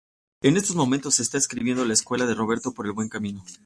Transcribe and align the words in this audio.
En 0.41 0.57
estos 0.57 0.75
momentos 0.75 1.19
está 1.19 1.37
escribiendo 1.37 1.85
la 1.85 1.95
secuela 1.95 2.25
de 2.25 2.33
Roberto 2.33 2.73
por 2.73 2.87
el 2.87 2.91
buen 2.91 3.07
camino. 3.07 3.43